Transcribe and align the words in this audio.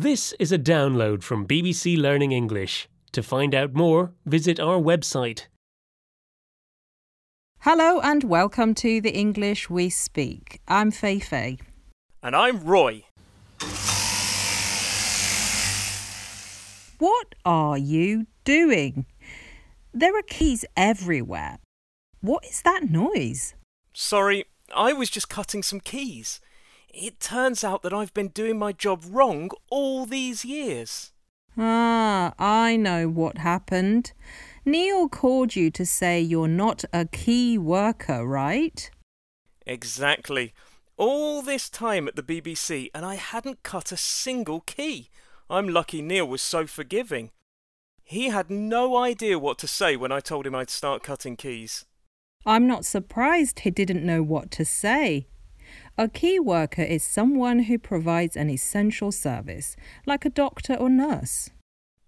This 0.00 0.32
is 0.38 0.52
a 0.52 0.60
download 0.60 1.24
from 1.24 1.44
BBC 1.44 2.00
Learning 2.00 2.30
English. 2.30 2.88
To 3.10 3.20
find 3.20 3.52
out 3.52 3.74
more, 3.74 4.12
visit 4.24 4.60
our 4.60 4.78
website. 4.78 5.46
Hello 7.62 7.98
and 7.98 8.22
welcome 8.22 8.76
to 8.76 9.00
the 9.00 9.10
English 9.10 9.68
We 9.68 9.90
Speak. 9.90 10.60
I'm 10.68 10.92
Fei 10.92 11.18
Fei. 11.18 11.58
And 12.22 12.36
I'm 12.36 12.62
Roy. 12.62 13.06
What 17.00 17.34
are 17.44 17.76
you 17.76 18.28
doing? 18.44 19.04
There 19.92 20.16
are 20.16 20.22
keys 20.22 20.64
everywhere. 20.76 21.58
What 22.20 22.44
is 22.44 22.62
that 22.62 22.84
noise? 22.88 23.56
Sorry, 23.92 24.44
I 24.72 24.92
was 24.92 25.10
just 25.10 25.28
cutting 25.28 25.64
some 25.64 25.80
keys. 25.80 26.40
It 26.88 27.20
turns 27.20 27.62
out 27.62 27.82
that 27.82 27.92
I've 27.92 28.14
been 28.14 28.28
doing 28.28 28.58
my 28.58 28.72
job 28.72 29.04
wrong 29.08 29.50
all 29.70 30.06
these 30.06 30.44
years. 30.44 31.12
Ah, 31.56 32.34
I 32.38 32.76
know 32.76 33.08
what 33.08 33.38
happened. 33.38 34.12
Neil 34.64 35.08
called 35.08 35.56
you 35.56 35.70
to 35.70 35.84
say 35.84 36.20
you're 36.20 36.48
not 36.48 36.84
a 36.92 37.04
key 37.04 37.58
worker, 37.58 38.26
right? 38.26 38.90
Exactly. 39.66 40.52
All 40.96 41.42
this 41.42 41.68
time 41.68 42.08
at 42.08 42.16
the 42.16 42.22
BBC, 42.22 42.90
and 42.94 43.04
I 43.04 43.16
hadn't 43.16 43.62
cut 43.62 43.92
a 43.92 43.96
single 43.96 44.60
key. 44.60 45.10
I'm 45.50 45.68
lucky 45.68 46.02
Neil 46.02 46.26
was 46.26 46.42
so 46.42 46.66
forgiving. 46.66 47.30
He 48.04 48.28
had 48.28 48.50
no 48.50 48.96
idea 48.96 49.38
what 49.38 49.58
to 49.58 49.66
say 49.68 49.96
when 49.96 50.12
I 50.12 50.20
told 50.20 50.46
him 50.46 50.54
I'd 50.54 50.70
start 50.70 51.02
cutting 51.02 51.36
keys. 51.36 51.84
I'm 52.46 52.66
not 52.66 52.84
surprised 52.84 53.60
he 53.60 53.70
didn't 53.70 54.04
know 54.04 54.22
what 54.22 54.50
to 54.52 54.64
say. 54.64 55.26
A 55.96 56.08
key 56.08 56.38
worker 56.38 56.82
is 56.82 57.02
someone 57.02 57.60
who 57.60 57.78
provides 57.78 58.36
an 58.36 58.50
essential 58.50 59.10
service, 59.10 59.76
like 60.06 60.24
a 60.24 60.30
doctor 60.30 60.74
or 60.74 60.88
nurse. 60.88 61.50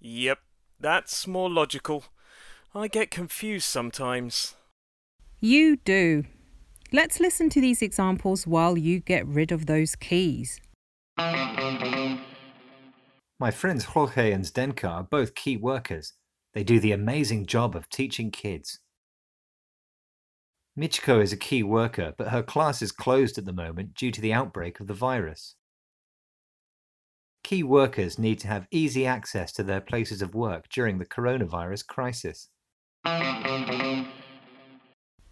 Yep, 0.01 0.39
that's 0.79 1.27
more 1.27 1.51
logical. 1.51 2.05
I 2.75 2.89
get 2.89 3.11
confused 3.11 3.67
sometimes. 3.67 4.55
You 5.41 5.77
do. 5.77 6.25
Let's 6.93 7.21
listen 7.21 7.49
to 7.51 7.61
these 7.61 7.83
examples 7.83 8.47
while 8.47 8.77
you 8.77 9.01
get 9.01 9.27
rid 9.27 9.53
of 9.53 9.67
those 9.67 9.95
keys. 9.95 10.61
My 13.41 13.51
friends 13.51 13.85
Jorge 13.85 14.33
and 14.33 14.45
Zdenka 14.45 14.89
are 14.89 15.03
both 15.03 15.35
key 15.35 15.57
workers. 15.57 16.13
They 16.53 16.63
do 16.65 16.81
the 16.81 16.93
amazing 16.93 17.47
job 17.47 17.75
of 17.75 17.89
teaching 17.89 18.31
kids. 18.31 18.81
Michiko 20.79 21.23
is 21.23 21.33
a 21.33 21.37
key 21.37 21.63
worker, 21.63 22.15
but 22.17 22.29
her 22.29 22.43
class 22.43 22.81
is 22.81 22.93
closed 22.93 23.39
at 23.39 23.45
the 23.45 23.53
moment 23.53 23.95
due 23.95 24.11
to 24.11 24.21
the 24.21 24.33
outbreak 24.33 24.81
of 24.81 24.87
the 24.87 24.95
virus. 24.95 25.57
Key 27.43 27.63
workers 27.63 28.19
need 28.19 28.39
to 28.41 28.49
have 28.49 28.69
easy 28.71 29.07
access 29.07 29.53
to 29.53 29.63
their 29.63 29.81
places 29.81 30.23
of 30.23 30.35
work 30.35 30.69
during 30.69 30.99
the 30.99 31.07
coronavirus 31.07 31.87
crisis. 31.87 32.49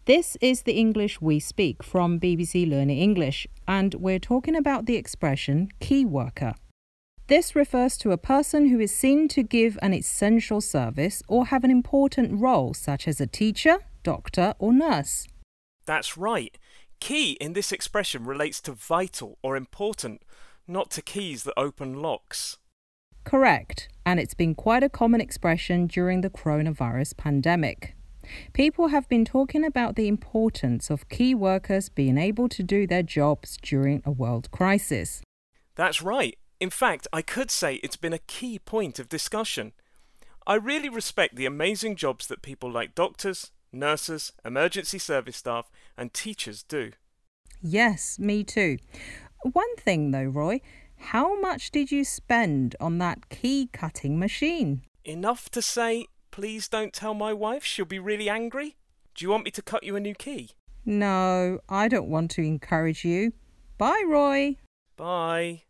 This 0.07 0.37
is 0.41 0.63
the 0.63 0.73
English 0.73 1.21
we 1.21 1.39
speak 1.39 1.83
from 1.83 2.19
BBC 2.19 2.69
Learning 2.69 2.99
English, 2.99 3.47
and 3.69 3.95
we're 3.95 4.19
talking 4.19 4.57
about 4.57 4.87
the 4.87 4.97
expression 4.97 5.69
key 5.81 6.05
worker. 6.05 6.55
This 7.27 7.55
refers 7.55 7.99
to 7.99 8.13
a 8.13 8.17
person 8.17 8.71
who 8.71 8.81
is 8.81 8.91
seen 8.91 9.29
to 9.29 9.43
give 9.43 9.79
an 9.83 9.93
essential 9.93 10.63
service 10.63 11.23
or 11.29 11.47
have 11.47 11.63
an 11.63 11.71
important 11.71 12.41
role, 12.41 12.73
such 12.73 13.07
as 13.07 13.21
a 13.21 13.27
teacher, 13.27 13.81
doctor, 14.09 14.55
or 14.59 14.73
nurse. 14.73 15.29
That's 15.85 16.17
right. 16.17 16.57
Key 16.99 17.33
in 17.33 17.53
this 17.53 17.73
expression 17.73 18.25
relates 18.25 18.59
to 18.63 18.73
vital 18.73 19.37
or 19.43 19.55
important, 19.55 20.23
not 20.67 20.91
to 20.93 21.03
keys 21.03 21.45
that 21.45 21.53
open 21.59 22.01
locks. 22.01 22.57
Correct, 23.25 23.89
and 24.07 24.19
it's 24.19 24.33
been 24.33 24.55
quite 24.55 24.83
a 24.83 24.89
common 24.89 25.21
expression 25.21 25.87
during 25.87 26.23
the 26.23 26.31
coronavirus 26.31 27.19
pandemic. 27.19 27.95
People 28.55 28.89
have 28.89 29.07
been 29.11 29.27
talking 29.27 29.63
about 29.63 29.95
the 29.95 30.09
importance 30.09 30.89
of 30.89 31.11
key 31.11 31.35
workers 31.35 31.91
being 31.91 32.17
able 32.17 32.49
to 32.49 32.63
do 32.63 32.87
their 32.87 33.03
jobs 33.03 33.59
during 33.61 34.01
a 34.07 34.11
world 34.11 34.51
crisis. 34.51 35.21
That's 35.75 36.01
right. 36.01 36.39
In 36.59 36.71
fact, 36.71 37.07
I 37.13 37.21
could 37.21 37.51
say 37.51 37.75
it's 37.77 37.97
been 38.05 38.15
a 38.15 38.27
key 38.37 38.59
point 38.59 38.99
of 38.99 39.11
discussion. 39.11 39.73
I 40.47 40.55
really 40.55 40.89
respect 40.89 41.37
the 41.37 41.45
amazing 41.45 41.97
jobs 41.97 42.27
that 42.29 42.41
people 42.41 42.73
like 42.73 42.95
doctors, 42.95 43.53
nurses, 43.73 44.33
emergency 44.45 44.99
service 44.99 45.37
staff, 45.37 45.71
and 45.97 46.13
teachers 46.13 46.63
do. 46.63 46.93
Yes, 47.63 48.19
me 48.19 48.45
too. 48.45 48.79
One 49.43 49.77
thing 49.77 50.11
though, 50.11 50.25
Roy, 50.25 50.61
how 50.97 51.41
much 51.41 51.71
did 51.71 51.93
you 51.93 52.05
spend 52.05 52.77
on 52.81 52.99
that 52.99 53.29
key 53.29 53.69
cutting 53.73 54.19
machine? 54.19 54.83
Enough 55.05 55.51
to 55.51 55.63
say, 55.63 56.07
please 56.31 56.69
don't 56.69 56.93
tell 56.93 57.15
my 57.15 57.33
wife, 57.33 57.65
she'll 57.65 57.85
be 57.85 57.99
really 57.99 58.29
angry? 58.29 58.77
Do 59.15 59.25
you 59.25 59.31
want 59.31 59.45
me 59.45 59.51
to 59.53 59.63
cut 59.63 59.85
you 59.85 59.97
a 59.97 60.01
new 60.01 60.15
key? 60.15 60.51
No, 60.85 61.61
I 61.69 61.89
don't 61.89 62.09
want 62.09 62.31
to 62.33 62.43
encourage 62.43 63.05
you. 63.05 63.33
Bye, 63.77 64.05
Roy. 64.07 64.57
Bye. 64.97 65.63